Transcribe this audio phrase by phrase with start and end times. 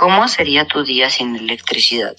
[0.00, 2.16] ¿Cómo sería tu día sin electricidad?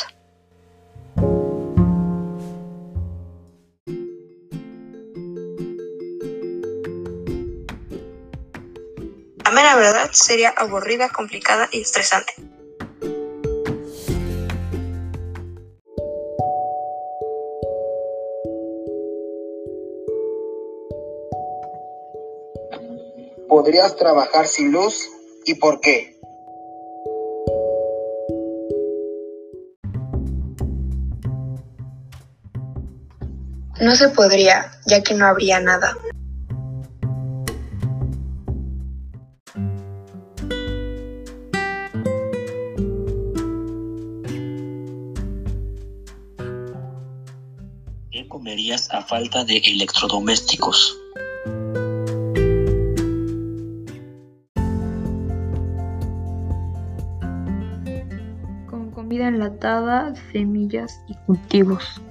[9.44, 12.34] A mí la verdad sería aburrida, complicada y estresante.
[23.50, 25.10] ¿Podrías trabajar sin luz
[25.46, 26.22] y por qué?
[33.80, 35.96] No se podría, ya que no habría nada.
[48.12, 50.98] ¿Qué comerías a falta de electrodomésticos?
[58.70, 62.02] Con comida enlatada, semillas y cultivos.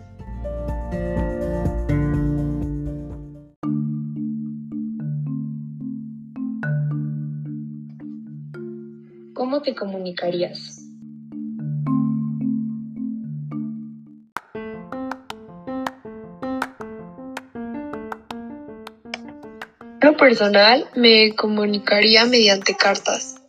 [9.41, 10.83] ¿Cómo te comunicarías?
[20.03, 23.40] Lo personal me comunicaría mediante cartas.